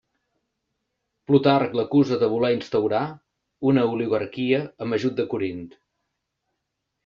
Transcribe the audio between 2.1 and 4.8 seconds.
de voler instaurar una oligarquia